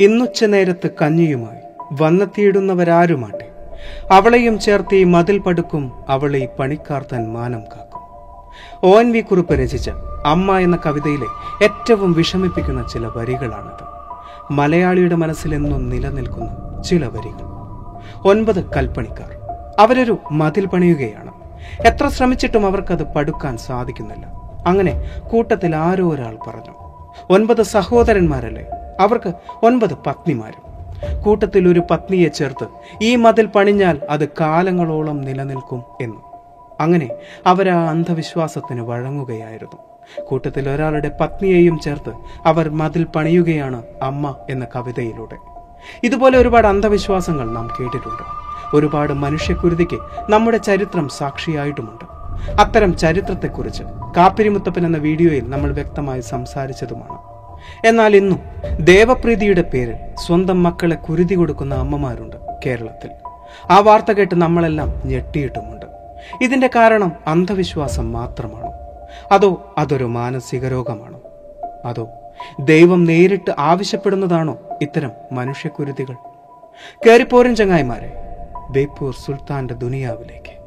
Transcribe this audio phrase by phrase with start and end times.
[0.00, 1.60] ഇന്നുച്ച നേരത്ത് കഞ്ഞിയുമായി
[2.02, 3.50] വന്നെത്തിയിടുന്നവരാരുമാട്ടെ?
[4.12, 8.98] അവളെയും ചേർത്ത് ഈ മതിൽ പടുക്കും അവളെ ഈ പണിക്കാർത്തൻ മാനം കാക്കും.
[9.00, 9.90] എൻ വി കുറിപ്പ് രചിച്ച
[10.26, 11.26] അമ്മ എന്ന കവിതയിലെ
[11.64, 13.84] ഏറ്റവും വിഷമിപ്പിക്കുന്ന ചില വരികളാണിത്.
[14.52, 17.46] മലയാളിയുടെ മനസ്സിൽ എന്നും നിലനിൽക്കുന്ന ചില വരികൾ.
[18.28, 19.30] ഒൻപത് കൽപ്പണിക്കാർ.
[19.78, 21.32] അവരൊരു മതിൽ പണിയുകയാണ്.
[21.86, 24.26] എത്ര ശ്രമിച്ചിട്ടും അവർക്കത് പടുക്കാൻ സാധിക്കുന്നില്ല.
[24.66, 26.74] അങ്ങനെ കൂട്ടത്തിൽ ആരോ ഒരാൾ പറഞ്ഞു
[27.30, 28.66] ഒൻപത് സഹോദരന്മാരല്ലേ?
[29.00, 29.32] അവർക്ക്
[29.62, 30.62] ഒൻപത് പത്നിമാരും.
[31.24, 32.66] കൂട്ടത്തിൽ ഒരു പത്നിയെ ചേർത്ത്
[33.02, 36.20] ഈ മതിൽ പണിഞ്ഞാൽ അത് കാലങ്ങളോളം നിലനിൽക്കും എന്ന്.
[36.80, 37.08] അങ്ങനെ
[37.46, 39.78] അവരാ അന്ധവിശ്വാസത്തിന് വഴങ്ങുകയായിരുന്നു.
[40.24, 42.12] കൂട്ടത്തിൽ ഒരാളുടെ പത്നിയെയും ചേർത്ത്
[42.46, 45.36] അവർ മതിൽ പണിയുകയാണ് അമ്മ എന്ന കവിതയിലൂടെ.
[46.04, 48.22] ഇതുപോലെ ഒരുപാട് അന്ധവിശ്വാസങ്ങൾ നാം കേട്ടിട്ടുണ്ട്.
[48.74, 49.98] ഒരുപാട് മനുഷ്യക്കുരുതിക്ക്
[50.30, 52.04] നമ്മുടെ ചരിത്രം സാക്ഷിയായിട്ടുമുണ്ട്.
[52.60, 53.82] അത്തരം ചരിത്രത്തെക്കുറിച്ച്
[54.16, 57.18] കാപ്പിരിമുത്തപ്പൻ എന്ന വീഡിയോയിൽ നമ്മൾ വ്യക്തമായി സംസാരിച്ചതുമാണ്.
[57.84, 58.40] എന്നാൽ ഇന്നും
[58.80, 59.94] ദേവപ്രീതിയുടെ പേരിൽ
[60.26, 63.10] സ്വന്തം മക്കളെ കുരുതി കൊടുക്കുന്ന അമ്മമാരുണ്ട് കേരളത്തിൽ.
[63.70, 65.86] ആ വാർത്ത കേട്ട് നമ്മളെല്ലാം ഞെട്ടിയിട്ടുമുണ്ട്.
[66.42, 68.72] ഇതിന്റെ കാരണം അന്ധവിശ്വാസം മാത്രമാണോ?
[69.32, 71.20] അതോ അതൊരു മാനസിക രോഗമാണോ?
[71.84, 72.08] അതോ
[72.60, 76.14] ദൈവം നേരിട്ട് ആവശ്യപ്പെടുന്നതാണോ ഇത്തരം മനുഷ്യക്കുരുതികൾ?
[77.06, 78.12] കയറിപ്പോരൻ ചങ്ങായിമാരെ.
[78.70, 80.57] ബേപ്പൂർ സുൽത്താന്റെ ദുനിയാവിലേക്ക്.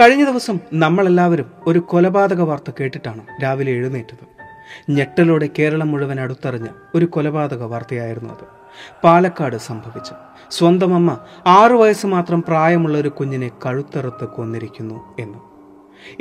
[0.00, 4.26] കഴിഞ്ഞ ദിവസം നമ്മളെല്ലാവരും ഒരു കൊലപാതക വാർത്ത കേട്ടിട്ടാണ് രാവിലെ എഴുന്നേറ്റത്.
[4.90, 8.44] ഞെട്ടലോടെ കേരളം മുഴുവൻ അടുത്തറിഞ്ഞ ഒരു കൊലപാതക വാർത്തയായിരുന്നു അത്.
[9.04, 10.12] പാലക്കാട് സംഭവിച്ചു.
[10.50, 15.38] സ്വന്തം അമ്മ ആറു വയസ്സ് മാത്രം പ്രായമുള്ള ഒരു കുഞ്ഞിനെ കഴുത്തറുത്ത് കൊന്നിരിക്കുന്നു എന്ന്.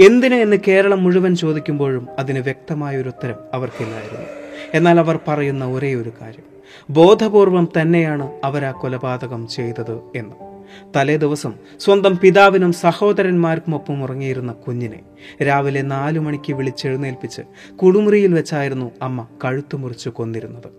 [0.02, 4.26] എന്തിന് എന്ന് കേരളം മുഴുവൻ ചോദിക്കുമ്പോഴും അതിന് വ്യക്തമായ ഒരു ഉത്തരം അവർക്കില്ലായിരുന്നു.
[4.74, 6.44] എന്നാൽ അവർ പറയുന്ന ഒരേ ഒരു കാര്യം.
[6.90, 10.57] ബോധപൂർവം തന്നെയാണ് അവർ ആ കൊലപാതകം ചെയ്തത് എന്ന്.
[10.96, 15.00] തലേ ദിവസം സ്വന്തം പിതാവിനും സഹോദരന്മാർക്കുമൊപ്പം ഉറങ്ങിയിരുന്ന കുഞ്ഞിനെ
[15.44, 17.42] രാവിലെ നാലു മണിക്ക് വിളിച്ചെഴുന്നേൽപ്പിച്ച്
[17.76, 20.70] കുടുമുറിയിൽ വെച്ചായിരുന്നു അമ്മ കഴുത്തു മുറിച്ച് കൊന്നിരുന്നത്.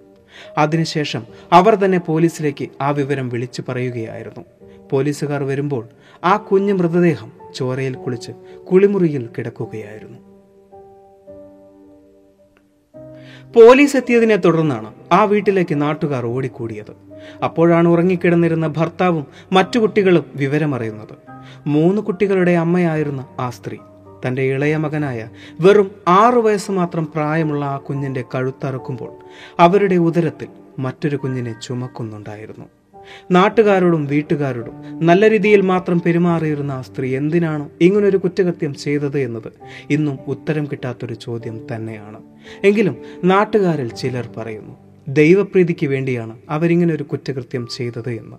[0.59, 1.23] അതിനുശേഷം
[1.53, 4.45] അവർ തന്നെ പോലീസിലേക്ക് ആ വിവരം വിളിച്ചു പറയുകയായിരുന്നു.
[4.91, 5.89] പോലീസുകാർ വരുമ്പോൾ
[6.25, 8.33] ആ കുഞ്ഞു മൃതദേഹം ചോരയിൽ കുളിച്ച്
[8.71, 10.28] കുളിമുറിയിൽ കിടക്കുകയായിരുന്നു.
[13.55, 16.93] പോലീസ് എത്തിയതിനെ തുടർന്നാണ് ആ വീട്ടിലേക്ക് നാട്ടുകാർ ഓടിക്കൂടിയത്.
[17.45, 21.17] അപ്പോഴാണ് ഉറങ്ങിക്കിടന്നിരുന്ന ഭർത്താവും മറ്റു കുട്ടികളും വിവരമറിയുന്നത്.
[21.67, 23.79] മൂന്ന് കുട്ടികളുടെ അമ്മയായിരുന്ന ആ സ്ത്രീ.
[24.27, 25.29] തന്റെ ഇളയ മകനായ
[25.61, 29.13] വെറും ആറു വയസ്സ് മാത്രം പ്രായമുള്ള ആ കുഞ്ഞിന്റെ കഴുത്തറക്കുമ്പോൾ
[29.61, 32.65] അവരുടെ ഉദരത്തിൽ മറ്റൊരു കുഞ്ഞിനെ ചുമക്കുന്നുണ്ടായിരുന്നു.
[33.31, 39.53] നാട്ടുകാരോടും വീട്ടുകാരോടും നല്ല രീതിയിൽ മാത്രം പെരുമാറിയിരുന്ന ആ സ്ത്രീ എന്തിനാണ് ഇങ്ങനൊരു കുറ്റകൃത്യം ചെയ്തത് എന്നത്
[39.91, 42.23] ഇന്നും ഉത്തരം കിട്ടാത്തൊരു ചോദ്യം തന്നെയാണ്.
[42.65, 44.77] എങ്കിലും നാട്ടുകാരിൽ ചിലർ പറയുന്നു
[45.09, 48.37] ദൈവപ്രീതിക്ക് വേണ്ടിയാണ് അവരിങ്ങനെ ഒരു കുറ്റകൃത്യം ചെയ്തത് എന്ന്.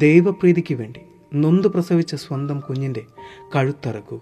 [0.00, 1.00] ദൈവപ്രീതിക്ക് വേണ്ടി
[1.34, 3.02] നൊന്ത് പ്രസവിച്ച സ്വന്തം കുഞ്ഞിന്റെ
[3.56, 4.20] കഴുത്തറക്കുക.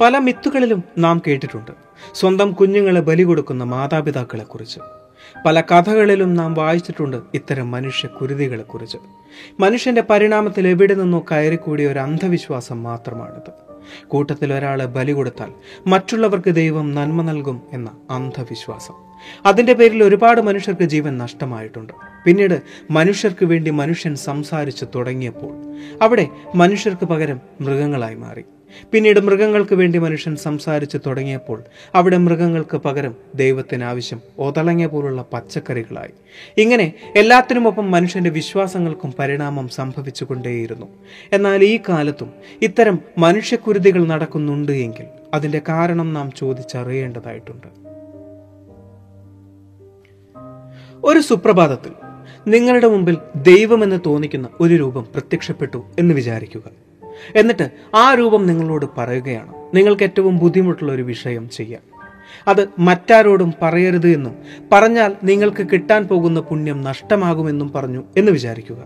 [0.00, 1.70] പല മിത്തുകളിലും നാം കേട്ടിട്ടുണ്ട്
[2.14, 4.80] സ്വന്തം കുഞ്ഞുങ്ങളെ ബലി കൊടുക്കുന്ന മാതാപിതാക്കളെക്കുറിച്ച്.
[5.46, 8.98] പല കഥകളിലും നാം വായിച്ചിട്ടുണ്ട് ഇത്തരം മനുഷ്യ കുരുതികളെക്കുറിച്ച്
[9.60, 13.52] മനുഷ്യന്റെ പരിണാമത്തിൽ എവിടെ നിന്നോ കയറിക്കൂടിയ ഒരു അന്ധവിശ്വാസം മാത്രമാണിത്.
[14.08, 15.52] കൂട്ടത്തിൽ ഒരാളെ ബലി കൊടുത്താൽ
[15.86, 18.94] മറ്റുള്ളവർക്ക് ദൈവം നന്മ നൽകും എന്ന അന്ധവിശ്വാസം.
[19.46, 21.92] അതിന്റെ പേരിൽ ഒരുപാട് മനുഷ്യർക്ക് ജീവൻ നഷ്ടമായിട്ടുണ്ട്.
[22.24, 28.44] പിന്നീട് മനുഷ്യർക്ക് വേണ്ടി മനുഷ്യൻ സംസാരിച്ചു തുടങ്ങിയപ്പോൾ അവിടെ മനുഷ്യർക്ക് പകരം മൃഗങ്ങളായി മാറി.
[28.92, 31.62] പിന്നീട് മൃഗങ്ങൾക്ക് വേണ്ടി മനുഷ്യൻ സംസാരിച്ചു തുടങ്ങിയപ്പോൾ
[31.94, 36.10] അവിടെ മൃഗങ്ങൾക്ക് പകരം ദൈവത്തിനാവശ്യം ഒതളങ്ങ പോലുള്ള പച്ചക്കറികളായി.
[36.60, 40.86] ഇങ്ങനെ എല്ലാത്തിനുമൊപ്പം മനുഷ്യന്റെ വിശ്വാസങ്ങൾക്കും പരിണാമം സംഭവിച്ചുകൊണ്ടേയിരുന്നു.
[41.32, 42.32] എന്നാൽ ഈ കാലത്തും
[42.62, 47.86] ഇത്തരം മനുഷ്യക്കുരുതികൾ നടക്കുന്നുണ്ട് എങ്കിൽ അതിന്റെ കാരണം നാം ചോദിച്ചറിയേണ്ടതായിട്ടുണ്ട്.
[51.04, 51.92] ഒരു സുപ്രഭാതത്തിൽ
[52.48, 56.85] നിങ്ങളുടെ മുമ്പിൽ ദൈവമെന്ന് തോന്നിക്കുന്ന ഒരു രൂപം പ്രത്യക്ഷപ്പെട്ടു എന്ന് വിചാരിക്കുക.
[57.36, 59.54] എന്നിട്ട് ആ രൂപം നിങ്ങളോട് പറയുകയാണ്.
[59.74, 61.82] നിങ്ങൾക്ക് ഏറ്റവും ബുദ്ധിമുട്ടുള്ള ഒരു വിഷയം ചെയ്യാൻ.
[62.48, 64.34] അത് മറ്റാരോടും പറയരുത് എന്നും
[64.72, 68.84] പറഞ്ഞാൽ നിങ്ങൾക്ക് കിട്ടാൻ പോകുന്ന പുണ്യം നഷ്ടമാകുമെന്നും പറഞ്ഞു എന്ന് വിചാരിക്കുക.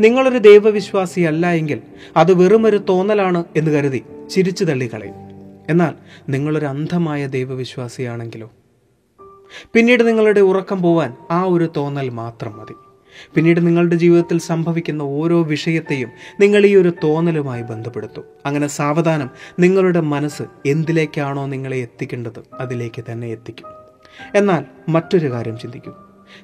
[0.00, 1.82] നിങ്ങളൊരു ദൈവവിശ്വാസി അല്ല എങ്കിൽ
[2.16, 5.14] അത് വെറുമൊരു തോന്നലാണ് എന്ന് കരുതി ചിരിച്ചു തള്ളിക്കളയും.
[5.68, 5.94] എന്നാൽ
[6.28, 8.50] നിങ്ങളൊരു അന്ധമായ ദൈവവിശ്വാസിയാണെങ്കിലോ?
[9.72, 12.74] പിന്നീട് നിങ്ങളുടെ ഉറക്കം പോവാൻ ആ ഒരു തോന്നൽ മാത്രം മതി.
[13.34, 16.10] പിന്നീട് നിങ്ങളുടെ ജീവിതത്തിൽ സംഭവിക്കുന്ന ഓരോ വിഷയത്തെയും
[16.40, 18.24] നിങ്ങൾ ഈ ഒരു തോന്നലുമായി ബന്ധപ്പെടുത്തും.
[18.46, 23.66] അങ്ങനെ സാവധാനം നിങ്ങളുടെ മനസ്സ് എന്തിലേക്കാണോ നിങ്ങളെ എത്തിക്കേണ്ടത് അതിലേക്ക് തന്നെ എത്തിക്കും.
[24.34, 25.92] എന്നാൽ മറ്റൊരു കാര്യം ചിന്തിക്കൂ.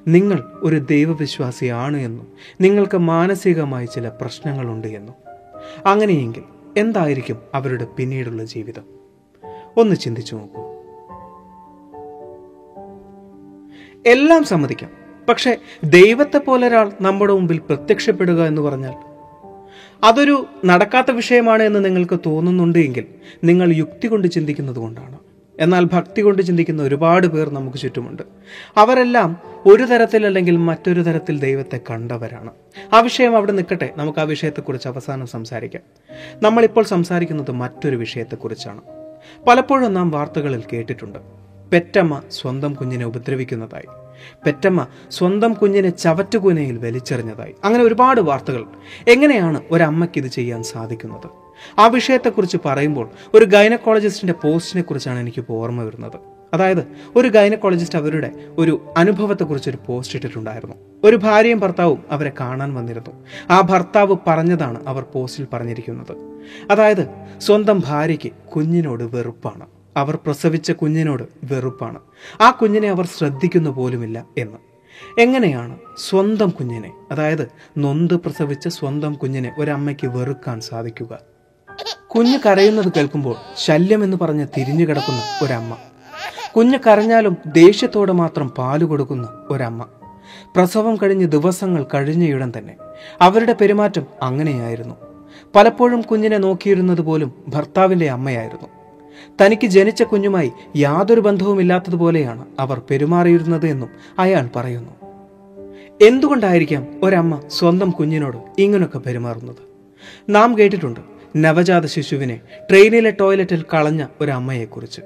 [0.07, 2.27] നിങ്ങൾ ഒരു ദൈവവിശ്വാസിയാണ് എന്നും
[2.61, 5.15] നിങ്ങൾക്ക് മാനസികമായി ചില പ്രശ്നങ്ങളുണ്ട് എന്നും.
[5.85, 6.43] അങ്ങനെയെങ്കിൽ
[6.77, 8.83] എന്തായിരിക്കും അവരുടെ പിന്നീടുള്ള ജീവിതം?
[9.77, 10.73] ഒന്ന് ചിന്തിച്ചു നോക്കൂ.
[14.05, 15.02] എല്ലാം സമ്മതിക്കാം.
[15.29, 18.93] പക്ഷെ ദൈവത്തെ പോലെ ഒരാൾ നമ്മുടെ മുമ്പിൽ പ്രത്യക്ഷപ്പെടുക എന്ന് പറഞ്ഞാൽ
[20.03, 23.05] അതൊരു നടക്കാത്ത വിഷയമാണ് എന്ന് നിങ്ങൾക്ക് തോന്നുന്നുണ്ട് എങ്കിൽ
[23.43, 25.19] നിങ്ങൾ യുക്തി കൊണ്ട് ചിന്തിക്കുന്നത് കൊണ്ടാണ്.
[25.59, 28.23] എന്നാൽ ഭക്തി കൊണ്ട് ചിന്തിക്കുന്ന ഒരുപാട് പേർ നമുക്ക് ചുറ്റുമുണ്ട്.
[28.77, 32.51] അവരെല്ലാം ഒരു തരത്തിൽ അല്ലെങ്കിൽ മറ്റൊരു തരത്തിൽ ദൈവത്തെ കണ്ടവരാണ്.
[32.93, 33.89] ആ വിഷയം അവിടെ നിൽക്കട്ടെ.
[33.97, 35.81] നമുക്ക് ആ വിഷയത്തെക്കുറിച്ച് അവസാനം സംസാരിക്കാം.
[36.41, 38.81] നമ്മളിപ്പോൾ സംസാരിക്കുന്നത് മറ്റൊരു വിഷയത്തെക്കുറിച്ചാണ്.
[39.47, 41.19] പലപ്പോഴും നാം വാർത്തകളിൽ കേട്ടിട്ടുണ്ട്.
[41.71, 44.02] പെറ്റമ്മ സ്വന്തം കുഞ്ഞിനെ ഉപദ്രവിക്കുന്നതായി.
[44.45, 47.55] പെറ്റമ്മ സ്വന്തം കുഞ്ഞിനെ ചവറ്റുകുനയിൽ വലിച്ചെറിഞ്ഞതായി.
[47.63, 48.65] അങ്ങനെ ഒരുപാട് വാർത്തകൾ.
[49.07, 51.29] എങ്ങനെയാണ് ഒരമ്മയ്ക്ക് ഇത് ചെയ്യാൻ സാധിക്കുന്നത്?
[51.79, 56.33] ആ വിഷയത്തെക്കുറിച്ച് പറയുമ്പോൾ ഒരു ഗൈനക്കോളജിസ്റ്റിന്റെ പോസ്റ്റിനെ കുറിച്ചാണ് എനിക്ക് ഓർമ്മ വരുന്നത്.
[56.53, 60.75] അതായത് ഒരു ഗൈനക്കോളജിസ്റ്റ് അവരുടെ ഒരു അനുഭവത്തെക്കുറിച്ച് ഒരു പോസ്റ്റ് ഇട്ടിട്ടുണ്ടായിരുന്നു.
[61.03, 63.11] ഒരു ഭാര്യയും ഭർത്താവും അവരെ കാണാൻ വന്നിരുന്നു.
[63.49, 66.39] ആ ഭർത്താവ് പറഞ്ഞതാണ് അവർ പോസ്റ്റിൽ പറഞ്ഞിരിക്കുന്നത്.
[66.71, 67.09] അതായത്
[67.41, 69.65] സ്വന്തം ഭാര്യയ്ക്ക് കുഞ്ഞിനോട് വെറുപ്പാണ്.
[69.97, 71.99] അവർ പ്രസവിച്ച കുഞ്ഞിനോട് വെറുപ്പാണ്.
[72.41, 74.57] ആ കുഞ്ഞിനെ അവർ ശ്രദ്ധിക്കുന്ന പോലുമില്ല എന്ന്.
[75.21, 81.19] എങ്ങനെയാണ് സ്വന്തം കുഞ്ഞിനെ അതായത് നൊന്ത് പ്രസവിച്ച സ്വന്തം കുഞ്ഞിനെ ഒരമ്മയ്ക്ക് വെറുക്കാൻ സാധിക്കുക?
[82.15, 85.77] കുഞ്ഞ് കരയുന്നത് കേൾക്കുമ്പോൾ ശല്യം എന്ന് പറഞ്ഞ് തിരിഞ്ഞു കിടക്കുന്ന ഒരമ്മ.
[86.55, 89.85] കുഞ്ഞ് കരഞ്ഞാലും ദേഷ്യത്തോടെ മാത്രം പാൽ കൊടുക്കുന്ന ഒരമ്മ.
[90.55, 92.75] പ്രസവം കഴിഞ്ഞ് ദിവസങ്ങൾ കഴിഞ്ഞയുടൻ തന്നെ.
[93.21, 94.95] അവരുടെ പെരുമാറ്റം അങ്ങനെയായിരുന്നു.
[95.55, 98.82] പലപ്പോഴും കുഞ്ഞിനെ നോക്കിയിരുന്നത് പോലും ഭർത്താവിന്റെ അമ്മയായിരുന്നു.
[99.41, 103.89] തനിക്ക് ജനിച്ച കുഞ്ഞുമായി യാതൊരു ബന്ധവുമില്ലാത്തതുപോലെയാണ് അവർ പെരുമാറിയിരുന്നത് എന്നും
[104.19, 104.91] അയാൾ പറയുന്നു.
[106.01, 109.55] എന്തുകൊണ്ടായിരിക്കാം ഒരമ്മ സ്വന്തം കുഞ്ഞിനോട് ഇങ്ങനൊക്കെ പെരുമാറുന്നത്?
[110.29, 110.99] നാം കേട്ടിട്ടുണ്ട്
[111.35, 112.39] നവജാത ശിശുവിനെ
[112.69, 115.01] ട്രെയിനിലെ ടോയ്ലറ്റിൽ കളഞ്ഞ ഒരമ്മയെക്കുറിച്ച്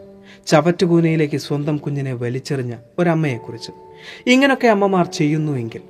[0.47, 3.71] ചവറ്റുകൂനയിലേക്ക് സ്വന്തം കുഞ്ഞിനെ വലിച്ചെറിഞ്ഞ ഒരമ്മയെക്കുറിച്ച്.
[4.27, 5.81] ഇങ്ങനൊക്കെ അമ്മമാർ ചെയ്യുന്നുവെങ്കിൽ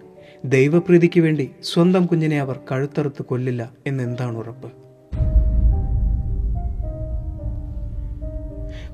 [0.45, 4.86] ദൈവപ്രീതിക്ക് വേണ്ടി സ്വന്തം കുഞ്ഞിനെ അവർ കഴുത്തറുത്ത് കൊല്ലില്ല എന്നെന്താണ് ഉറപ്പ്?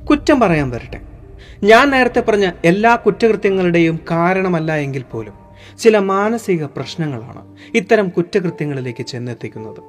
[0.09, 1.01] കുറ്റം പറയാൻ വരട്ടെ.
[1.63, 5.33] ഞാൻ നേരത്തെ പറഞ്ഞ എല്ലാ കുറ്റകൃത്യങ്ങളുടെയും കാരണമല്ല എങ്കിൽ പോലും
[5.79, 9.79] ചില മാനസിക പ്രശ്നങ്ങളാണ് ഇത്തരം കുറ്റകൃത്യങ്ങളിലേക്ക് ചെന്നെത്തിക്കുന്നത്.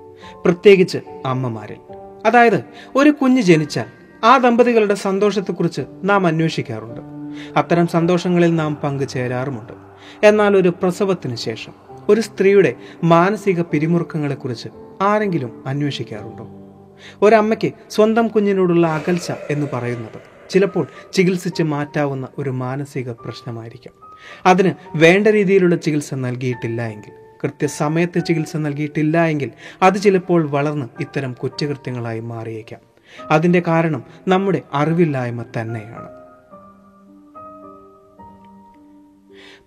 [0.44, 1.96] പ്രത്യേകിച്ച് അമ്മമാരിൽ.
[2.26, 2.64] അതായത്
[2.96, 3.84] ഒരു കുഞ്ഞ് ജനിച്ചാൽ
[4.24, 7.00] ആ ദമ്പതികളുടെ സന്തോഷത്തെക്കുറിച്ച് നാം അന്വേഷിക്കാറുണ്ട്.
[7.58, 9.72] അത്തരം സന്തോഷങ്ങളിൽ നാം പങ്കുചേരാറുമുണ്ട്.
[10.26, 11.72] എന്നാൽ ഒരു പ്രസവത്തിന് ശേഷം
[12.08, 14.68] ഒരു സ്ത്രീയുടെ മാനസിക പിരിമുറുക്കങ്ങളെക്കുറിച്ച്
[15.02, 16.48] ആരെങ്കിലും അന്വേഷിക്കാറുണ്ടോ?
[17.22, 23.94] ഒരമ്മയ്ക്ക് സ്വന്തം കുഞ്ഞിനോടുള്ള അകൽച്ച എന്ന് പറയുന്നത് ചിലപ്പോൾ ചികിത്സിച്ച് മാറ്റാവുന്ന ഒരു മാനസിക പ്രശ്നമായിരിക്കാം.
[24.46, 27.12] അതിന് വേണ്ട രീതിയിലുള്ള ചികിത്സ നൽകിയിട്ടില്ല എങ്കിൽ
[27.44, 29.50] കൃത്യസമയത്ത് ചികിത്സ നൽകിയിട്ടില്ല എങ്കിൽ
[29.82, 32.80] അത് ചിലപ്പോൾ വളർന്ന് ഇത്തരം കുറ്റകൃത്യങ്ങളായി മാറിയേക്കാം.
[33.30, 36.23] അതിന്റെ കാരണം നമ്മുടെ അറിവില്ലായ്മ തന്നെയാണ്.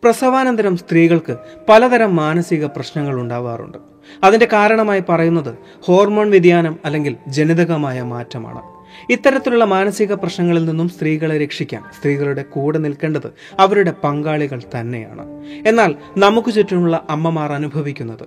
[0.04, 1.38] പ്രസവാനന്തരം സ്ത്രീകൾക്ക്
[1.70, 3.78] പലതരം മാനസിക പ്രശ്നങ്ങൾ ഉണ്ടാവാറുണ്ട്.
[4.24, 8.62] അതിന്റെ കാരണമായി പറയുന്നത് ഹോർമോൺ വ്യതിയാനം അല്ലെങ്കിൽ ജനിതകമായ മാറ്റമാണ്.
[9.10, 15.26] ഇത്തരത്തിലുള്ള മാനസിക പ്രശ്നങ്ങളിൽ നിന്നും സ്ത്രീകളെ രക്ഷിക്കാൻ സ്ത്രീകളുടെ കൂടെ നിൽക്കേണ്ടത് അവരുടെ പങ്കാളികൾ തന്നെയാണ്.
[15.68, 18.26] എന്നാൽ നമുക്ക് ചുറ്റുമുള്ള അമ്മമാർ അനുഭവിക്കുന്നത്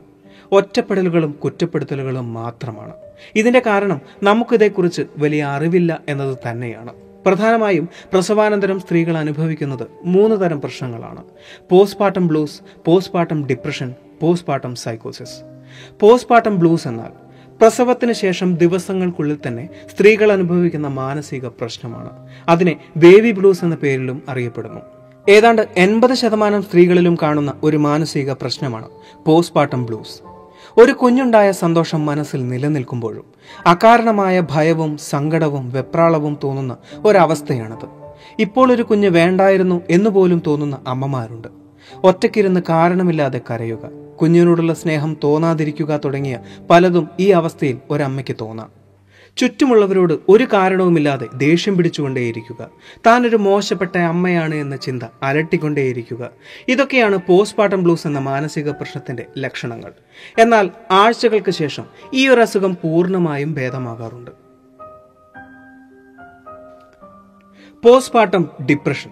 [0.53, 2.93] ഒറ്റപ്പെടലുകളും കുറ്റപ്പെടുത്തലുകളും മാത്രമാണ്.
[3.37, 6.93] ഇതിന്റെ കാരണം നമുക്കിതേക്കുറിച്ച് വലിയ അറിവില്ല എന്നത് തന്നെയാണ്.
[7.27, 11.25] പ്രധാനമായും പ്രസവാനന്തരം സ്ത്രീകൾ അനുഭവിക്കുന്നത് മൂന്ന് തരം പ്രശ്നങ്ങളാണ്.
[11.71, 15.43] Postpartum blues postpartum depression postpartum സൈക്കോസിസ്
[16.00, 17.12] postpartum blues എന്നാൽ
[17.61, 22.29] പ്രസവത്തിന് ശേഷം ദിവസങ്ങൾക്കുള്ളിൽ തന്നെ സ്ത്രീകൾ അനുഭവിക്കുന്ന മാനസിക പ്രശ്നമാണ്.
[22.49, 24.81] അതിനെ ബേബി ബ്ലൂസ് എന്ന പേരിലും അറിയപ്പെടുന്നു.
[25.29, 28.89] ഏതാണ്ട് എൺപത് ശതമാനം സ്ത്രീകളിലും കാണുന്ന ഒരു മാനസിക പ്രശ്നമാണ്
[29.27, 30.30] പോസ്റ്റ്പാർട്ടം ബ്ലൂസ്
[30.81, 33.25] ഒരു കുഞ്ഞുണ്ടായ സന്തോഷം മനസ്സിൽ നിലനിൽക്കുമ്പോഴും
[33.67, 37.89] അകാരണമായ ഭയവും സങ്കടവും വെപ്രാളവും തോന്നുന്ന ഒരവസ്ഥയാണത്.
[38.39, 41.49] ഇപ്പോൾ ഒരു കുഞ്ഞ് വേണ്ടായിരുന്നു എന്ന് പോലും തോന്നുന്ന അമ്മമാരുണ്ട്.
[42.05, 43.91] ഒറ്റയ്ക്കിരുന്ന് കാരണമില്ലാതെ കരയുക
[44.23, 46.39] കുഞ്ഞിനോടുള്ള സ്നേഹം തോന്നാതിരിക്കുക തുടങ്ങിയ
[46.71, 48.80] പലതും ഈ അവസ്ഥയിൽ ഒരമ്മയ്ക്ക് തോന്നാം.
[49.37, 52.71] ചുറ്റുമുള്ളവരോട് ഒരു കാരണവുമില്ലാതെ ദേഷ്യം പിടിച്ചുകൊണ്ടേയിരിക്കുക.
[53.07, 56.31] താനൊരു മോശപ്പെട്ട അമ്മയാണ് എന്ന ചിന്ത അലട്ടിക്കൊണ്ടേയിരിക്കുക.
[56.69, 59.93] ഇതൊക്കെയാണ് പോസ്റ്റ്മോർട്ടം ബ്ലൂസ് എന്ന മാനസിക പ്രശ്നത്തിന്റെ ലക്ഷണങ്ങൾ.
[60.39, 61.85] എന്നാൽ ആഴ്ചകൾക്ക് ശേഷം
[62.15, 64.31] ഈ ഒരു അസുഖം പൂർണമായും ഭേദമാകാറുണ്ട്.
[67.85, 69.11] Postmortem depression.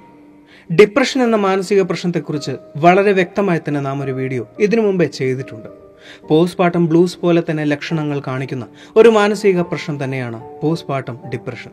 [0.77, 5.88] ഡിപ്രഷൻ എന്ന മാനസിക പ്രശ്നത്തെക്കുറിച്ച് വളരെ വ്യക്തമായി തന്നെ നാം ഒരു വീഡിയോ ഇതിനു മുമ്പേ ചെയ്തിട്ടുണ്ട്.
[6.29, 11.71] പോസ്റ്റ്മോർട്ടം ബ്ലൂസ് പോലെ തന്നെ ലക്ഷണങ്ങൾ കാണിക്കുന്ന ഒരു മാനസിക പ്രശ്നം തന്നെയാണ് പോസ്റ്റ്പാർട്ടം ഡിപ്രഷൻ.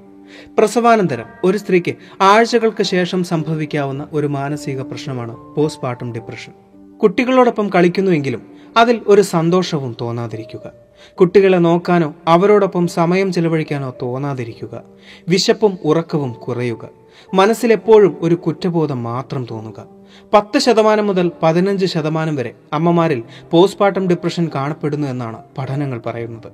[0.58, 6.52] പ്രസവാനന്തരം ഒരു സ്ത്രീക്ക് ആഴ്ചകൾക്ക് ശേഷം സംഭവിക്കാവുന്ന ഒരു മാനസിക പ്രശ്നമാണ് പോസ്റ്റ്പാർട്ടം ഡിപ്രഷൻ.
[6.98, 8.42] കുട്ടികളോടൊപ്പം കളിക്കുന്നുവെങ്കിലും
[8.78, 10.72] അതിൽ ഒരു സന്തോഷവും തോന്നാതിരിക്കുക.
[11.20, 14.84] കുട്ടികളെ നോക്കാനോ അവരോടൊപ്പം സമയം ചെലവഴിക്കാനോ തോന്നാതിരിക്കുക.
[15.30, 16.90] വിശപ്പും ഉറക്കവും കുറയുക.
[17.34, 19.95] മനസ്സിലെപ്പോഴും ഒരു കുറ്റബോധം മാത്രം തോന്നുക.
[20.34, 26.50] പത്ത് ശതമാനം മുതൽ പതിനഞ്ച് ശതമാനം വരെ അമ്മമാരിൽ പോസ്റ്റ്മോർട്ടം ഡിപ്രഷൻ കാണപ്പെടുന്നു എന്നാണ് പഠനങ്ങൾ പറയുന്നത്.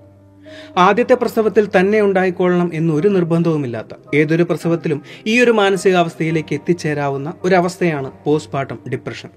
[0.77, 9.29] ആദ്യത്തെ പ്രസവത്തിൽ തന്നെ ഉണ്ടായിക്കൊള്ളണം എന്നൊരു നിർബന്ധവുമില്ലാത്ത ഏതൊരു പ്രസവത്തിലും ഈ ഒരു മാനസികാവസ്ഥയിലേക്ക് എത്തിച്ചേരാവുന്ന ഒരവസ്ഥയാണ് പോസ്റ്റ്മോർട്ടം ഡിപ്രഷൻ.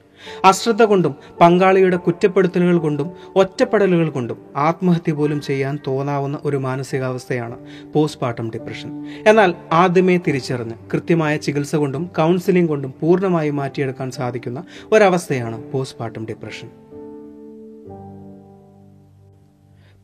[0.45, 7.57] അശ്രദ്ധ കൊണ്ടും പങ്കാളിയുടെ കുറ്റപ്പെടുത്തലുകൾ കൊണ്ടും ഒറ്റപ്പെടലുകൾ കൊണ്ടും ആത്മഹത്യ പോലും ചെയ്യാൻ തോന്നാവുന്ന ഒരു മാനസികാവസ്ഥയാണ്
[7.95, 16.27] പോസ്റ്റ്മോർട്ടം ഡിപ്രഷൻ എന്നാൽ ആദ്യമേ തിരിച്ചറിഞ്ഞ് കൃത്യമായ ചികിത്സ കൊണ്ടും കൗൺസിലിംഗ് കൊണ്ടും പൂർണമായി മാറ്റിയെടുക്കാൻ സാധിക്കുന്ന ഒരവസ്ഥയാണ് പോസ്റ്റ്മോർട്ടം
[16.27, 16.69] ഡിപ്രഷൻ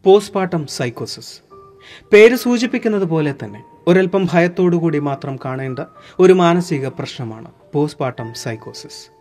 [0.04, 1.42] പോസ്റ്റ്മോർട്ടം സൈക്കോസിസ്
[2.12, 5.78] പേര് സൂചിപ്പിക്കുന്നത് പോലെ തന്നെ ഒരൽപ്പം ഭയത്തോടുകൂടി മാത്രം കാണേണ്ട
[6.18, 9.19] ഒരു മാനസിക പ്രശ്നമാണ് പോസ്റ്റ്മോർട്ടം സൈക്കോസിസ്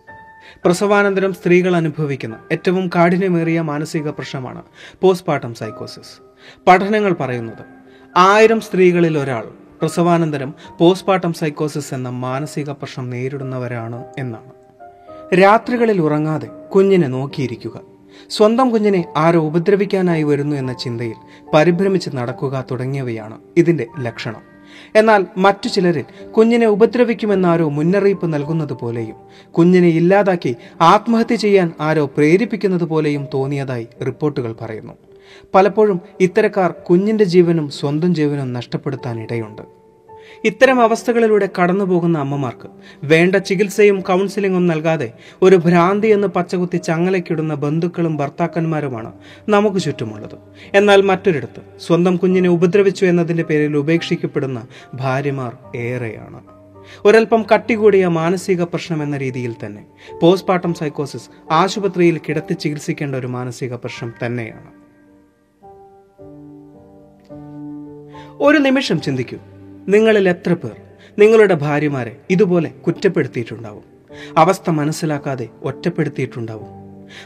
[0.65, 4.63] പ്രസവാനന്തരം സ്ത്രീകൾ അനുഭവിക്കുന്ന ഏറ്റവും കാഠിന്യമേറിയ മാനസിക പ്രശ്നമാണ്
[5.01, 6.21] പോസ്റ്റ്മോർട്ടം സൈക്കോസിസ്.
[6.67, 7.63] പഠനങ്ങൾ പറയുന്നത്
[8.17, 9.45] ആയിരം സ്ത്രീകളിൽ ഒരാൾ
[9.81, 14.51] പ്രസവാനന്തരം പോസ്റ്റ്മോർട്ടം സൈക്കോസിസ് എന്ന മാനസിക പ്രശ്നം നേരിടുന്നവരാണ് എന്നാണ്.
[15.33, 17.81] രാത്രികളിൽ ഉറങ്ങാതെ കുഞ്ഞിനെ നോക്കിയിരിക്കുക.
[18.29, 21.15] സ്വന്തം കുഞ്ഞിനെ ആരോ ഉപദ്രവിക്കാനായി വരുന്നു എന്ന ചിന്തയിൽ
[21.53, 24.48] പരിഭ്രമിച്ച് നടക്കുക തുടങ്ങിയവയാണ് ഇതിന്റെ ലക്ഷണം.
[24.95, 29.15] എന്നാൽ മറ്റു ചിലരിൽ കുഞ്ഞിനെ ഉപദ്രവിക്കുമെന്നാരോ മുന്നറിയിപ്പ് നൽകുന്നത് പോലെയും
[29.51, 34.93] കുഞ്ഞിനെ ഇല്ലാതാക്കി ആത്മഹത്യ ചെയ്യാൻ ആരോ പ്രേരിപ്പിക്കുന്നത് പോലെയും തോന്നിയതായി റിപ്പോർട്ടുകൾ പറയുന്നു.
[35.55, 39.78] പലപ്പോഴും ഇത്തരക്കാർ കുഞ്ഞിന്റെ ജീവനും സ്വന്തം ജീവനും നഷ്ടപ്പെടുത്താൻ ഇടയുണ്ട്
[40.45, 42.69] ഇത്തരം അവസ്ഥകളിലൂടെ കടന്നുപോകുന്ന അമ്മമാർക്ക്
[43.03, 49.13] വേണ്ട ചികിത്സയും കൗൺസിലിങ്ങും നൽകാതെ ഒരു ഭ്രാന്തി എന്ന് പച്ചകുത്തി ചങ്ങലയ്ക്കിടുന്ന ബന്ധുക്കളും ഭർത്താക്കന്മാരുമാണ്
[49.49, 50.37] നമുക്ക് ചുറ്റുമുള്ളത്.
[50.73, 56.41] എന്നാൽ മറ്റൊരിടത്ത് സ്വന്തം കുഞ്ഞിനെ ഉപദ്രവിച്ചു എന്നതിന്റെ പേരിൽ ഉപേക്ഷിക്കപ്പെടുന്ന ഭാര്യമാർ ഏറെയാണ്.
[57.05, 59.85] ഒരൽപ്പം കട്ടികൂടിയ മാനസിക പ്രശ്നം എന്ന രീതിയിൽ തന്നെ
[60.21, 64.79] പോസ്റ്റ്മോർട്ടം സൈക്കോസിസ് ആശുപത്രിയിൽ കിടത്തി ചികിത്സിക്കേണ്ട ഒരു മാനസിക പ്രശ്നം തന്നെയാണ്.
[68.39, 69.37] ഒരു നിമിഷം ചിന്തിക്കൂ.
[69.87, 70.75] നിങ്ങളിൽ എത്ര പേർ
[71.19, 73.83] നിങ്ങളുടെ ഭാര്യമാരെ ഇതുപോലെ കുറ്റപ്പെടുത്തിയിട്ടുണ്ടാവും?
[74.37, 76.79] അവസ്ഥ മനസ്സിലാക്കാതെ ഒറ്റപ്പെടുത്തിയിട്ടുണ്ടാവും.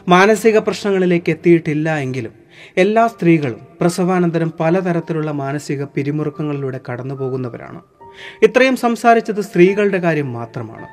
[0.09, 2.31] മാനസിക പ്രശ്നങ്ങളിലേക്ക് എത്തിയിട്ടില്ല എങ്കിലും
[2.77, 7.81] എല്ലാ സ്ത്രീകളും പ്രസവാനന്തരം പലതരത്തിലുള്ള മാനസിക പിരിമുറുക്കങ്ങളിലൂടെ കടന്നു പോകുന്നവരാണ്
[8.43, 10.87] ഇത്രയും സംസാരിച്ചത് സ്ത്രീകളുടെ കാര്യം മാത്രമാണ്.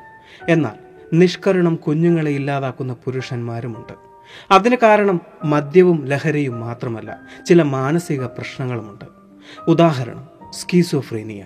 [0.50, 3.92] എന്നാൽ നിഷ്കരണം കുഞ്ഞുങ്ങളെ ഇല്ലാതാക്കുന്ന പുരുഷന്മാരുമുണ്ട്.
[4.50, 9.04] അതിന് കാരണം മദ്യവും ലഹരിയും മാത്രമല്ല ചില മാനസിക പ്രശ്നങ്ങളുമുണ്ട്.
[9.68, 11.44] ഉദാഹരണം സ്കീസോഫ്രീനിയ.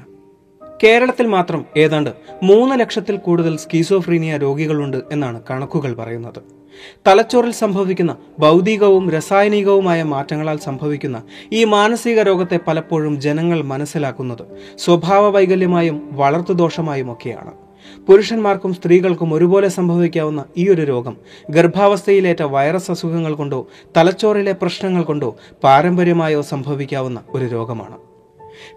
[0.85, 2.11] കേരളത്തിൽ മാത്രം ഏതാണ്ട്
[2.43, 6.43] മൂന്ന് ലക്ഷത്തിൽ കൂടുതൽ സ്കീസോഫ്രീനിയ രോഗികളുണ്ട് എന്നാണ് കണക്കുകൾ പറയുന്നത്.
[7.07, 14.45] തലച്ചോറിൽ സംഭവിക്കുന്ന ഭൗതികവും രസായനികവുമായ മാറ്റങ്ങളാൽ സംഭവിക്കുന്ന ഈ മാനസിക രോഗത്തെ പലപ്പോഴും ജനങ്ങൾ മനസ്സിലാക്കുന്നത്
[14.79, 17.53] സ്വഭാവ വൈകല്യമായും വളർത്തുദോഷമായും ഒക്കെയാണ്.
[18.07, 21.17] പുരുഷന്മാർക്കും സ്ത്രീകൾക്കും ഒരുപോലെ സംഭവിക്കാവുന്ന ഈ ഒരു രോഗം
[21.51, 28.14] ഗർഭാവസ്ഥയിലേറ്റ വൈറസ് അസുഖങ്ങൾ കൊണ്ടോ തലച്ചോറിലെ പ്രശ്നങ്ങൾ കൊണ്ടോ പാരമ്പര്യമായോ സംഭവിക്കാവുന്ന ഒരു രോഗമാണ്.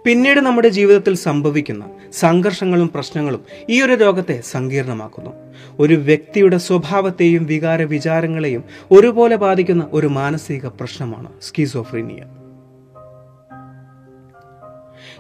[0.06, 5.30] പിന്നീട് നമ്മുടെ ജീവിതത്തിൽ സംഭവിക്കുന്ന സംഘർഷങ്ങളും പ്രശ്നങ്ങളും ഈ ഒരു രോഗത്തെ സങ്കീർണമാക്കുന്നു.
[5.80, 12.24] ഒരു വ്യക്തിയുടെ സ്വഭാവത്തെയും വികാര വിചാരങ്ങളെയും ഒരുപോലെ ബാധിക്കുന്ന ഒരു മാനസിക പ്രശ്നമാണ് സ്കീസോഫ്രീനിയ.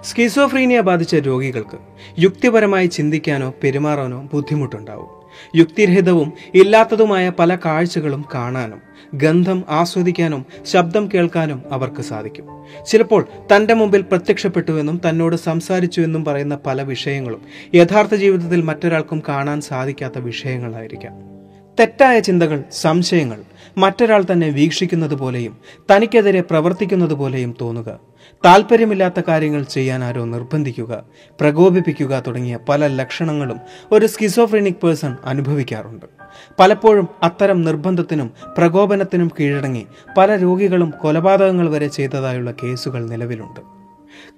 [0.04, 1.78] സ്കീസോഫ്രീനിയ ബാധിച്ച രോഗികൾക്ക്
[2.20, 5.17] യുക്തിപരമായി ചിന്തിക്കാനോ പെരുമാറാനോ ബുദ്ധിമുട്ടുണ്ടാവും.
[5.56, 8.82] യുക്തിരഹിതവും ഇല്ലാത്തതുമായ പല കാഴ്ചകളും കാണാനും
[9.14, 12.46] ഗന്ധം ആസ്വദിക്കാനും ശബ്ദം കേൾക്കാനും അവർക്ക് സാധിക്കും.
[12.88, 17.42] ചിലപ്പോൾ തന്റെ മുമ്പിൽ പ്രത്യക്ഷപ്പെട്ടുവെന്നും തന്നോട് സംസാരിച്ചു എന്നും പറയുന്ന പല വിഷയങ്ങളും
[17.76, 21.14] യഥാർത്ഥ ജീവിതത്തിൽ മറ്റൊരാൾക്കും കാണാൻ സാധിക്കാത്ത വിഷയങ്ങളായിരിക്കാം.
[21.80, 23.40] തെറ്റായ ചിന്തകൾ സംശയങ്ങൾ
[23.78, 25.58] മറ്റൊരാൾ തന്നെ വീക്ഷിക്കുന്നത് പോലെയും
[25.92, 28.00] തനിക്കെതിരെ പ്രവർത്തിക്കുന്നത് പോലെയും തോന്നുക.
[28.46, 31.04] താല്പര്യമില്ലാത്ത കാര്യങ്ങൾ ചെയ്യാൻ ആരോ നിർബന്ധിക്കുക
[31.42, 33.60] പ്രകോപിപ്പിക്കുക തുടങ്ങിയ പല ലക്ഷണങ്ങളും
[33.92, 36.06] ഒരു സ്കിസോഫ്രീനിക് പേഴ്സൺ അനുഭവിക്കാറുണ്ട്.
[36.60, 39.86] പലപ്പോഴും അത്തരം നിർബന്ധത്തിനും പ്രകോപനത്തിനും കീഴടങ്ങി
[40.18, 43.77] പല രോഗികളും കൊലപാതകങ്ങൾ വരെ ചെയ്തതായുള്ള കേസുകൾ നിലവിലുണ്ട്.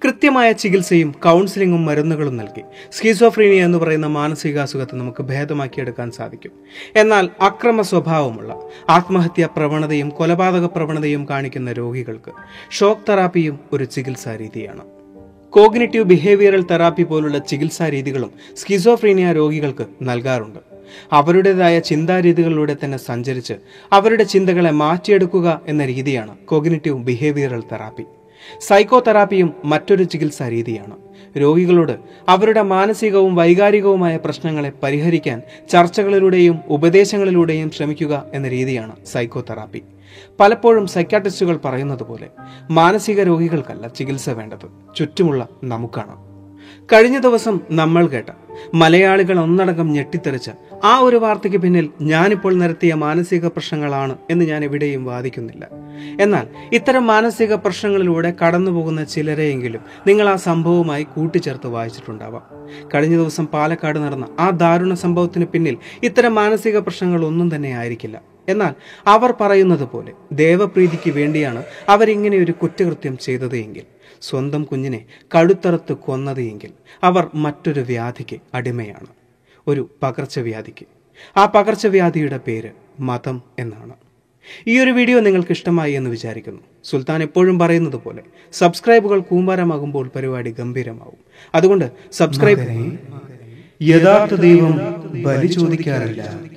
[0.04, 2.62] കൃത്യമായ ചികിത്സയും കൗൺസിലിങ്ങും മരുന്നുകളും നൽകി.
[2.92, 6.52] സ്കീസോഫ്രീനിയ എന്ന് പറയുന്ന മാനസികാസുഖത്തെ നമുക്ക് ഭേദമാക്കിയെടുക്കാൻ സാധിക്കും.
[6.96, 12.32] എന്നാൽ അക്രമ സ്വഭാവമുള്ള ആത്മഹത്യാ പ്രവണതയും കൊലപാതക പ്രവണതയും കാണിക്കുന്ന രോഗികൾക്ക്
[12.70, 14.80] ഷോക്ക് തെറാപ്പിയും ഒരു ചികിത്സാ രീതിയാണ്.
[15.50, 20.58] കോഗ്നിറ്റീവ് ബിഹേവിയറൽ തെറാപ്പി പോലുള്ള ചികിത്സാ രീതികളും സ്കിസോഫ്രീനിയ രോഗികൾക്ക് നൽകാറുണ്ട്.
[21.12, 23.54] അവരുടേതായ ചിന്താരീതികളിലൂടെ തന്നെ സഞ്ചരിച്ച്
[23.92, 28.04] അവരുടെ ചിന്തകളെ മാറ്റിയെടുക്കുക എന്ന രീതിയാണ് കോഗ്നിറ്റീവ് ബിഹേവിയറൽ തെറാപ്പി.
[28.60, 30.96] സൈക്കോ തെറാപ്പിയും മറ്റൊരു ചികിത്സാ രീതിയാണ്.
[31.38, 39.82] രോഗികളോട് അവരുടെ മാനസികവും വൈകാരികവുമായ പ്രശ്നങ്ങളെ പരിഹരിക്കാൻ ചർച്ചകളിലൂടെയും ഉപദേശങ്ങളിലൂടെയും ശ്രമിക്കുക എന്ന രീതിയാണ് സൈക്കോ തെറാപ്പി
[40.40, 42.28] പലപ്പോഴും സൈക്കാട്രിസ്റ്റുകൾ പറയുന്നത് പോലെ
[42.70, 46.30] മാനസിക രോഗികൾക്കല്ല ചികിത്സ വേണ്ടത് ചുറ്റുമുള്ള നമുക്കാണ്.
[46.92, 48.26] കഴിഞ്ഞ ദിവസം നമ്മൾ കേട്ട
[48.74, 50.50] മലയാളികൾ ഒന്നടങ്കം ഞെട്ടിത്തെറിച്ച
[50.84, 55.68] ആ ഒരു വാർത്തയ്ക്ക് പിന്നിൽ ഞാനിപ്പോൾ നിരത്തിയ മാനസിക പ്രശ്നങ്ങളാണ് എന്ന് ഞാൻ എവിടെയും വാദിക്കുന്നില്ല.
[56.20, 62.42] എന്നാൽ ഇത്തരം മാനസിക പ്രശ്നങ്ങളിലൂടെ കടന്നുപോകുന്ന ചിലരെയെങ്കിലും നിങ്ങൾ ആ സംഭവവുമായി കൂട്ടിച്ചേർത്ത് വായിച്ചിട്ടുണ്ടാവാം.
[62.94, 68.22] കഴിഞ്ഞ ദിവസം പാലക്കാട് നടന്ന ആ ദാരുണ സംഭവത്തിന് പിന്നിൽ ഇത്തരം മാനസിക പ്രശ്നങ്ങൾ ഒന്നും തന്നെ ആയിരിക്കില്ല.
[68.48, 68.74] എന്നാൽ
[69.06, 73.82] അവർ പറയുന്നത് പോലെ ദേവപ്രീതിക്ക് വേണ്ടിയാണ് അവരിങ്ങനെ ഒരു കുറ്റകൃത്യം ചെയ്തത് എങ്കിൽ
[74.22, 76.70] സ്വന്തം കുഞ്ഞിനെ കഴുത്തറുത്ത് കൊന്നത് എങ്കിൽ
[77.04, 79.19] അവർ മറ്റൊരു വ്യാധിക്ക് അടിമയാണ്.
[79.68, 80.86] ഒരു പകർച്ചവ്യാധിക്ക്.
[81.36, 83.92] ആ പകർച്ചവ്യാധിയുടെ പേര് മതം എന്നാണ്.
[84.66, 86.60] ഈ ഒരു വീഡിയോ നിങ്ങൾക്ക് ഇഷ്ടമായി എന്ന് വിചാരിക്കുന്നു.
[86.84, 91.18] സുൽത്താൻ എപ്പോഴും പറയുന്നത് പോലെ സബ്സ്ക്രൈബുകൾ കൂമ്പാരമാകുമ്പോൾ പരിപാടി ഗംഭീരമാവും.
[91.54, 92.98] അതുകൊണ്ട് സബ്സ്ക്രൈബ്
[93.82, 94.72] യഥാർത്ഥ ദൈവം
[95.22, 96.49] ബലി ചോദിക്കാറില്ല.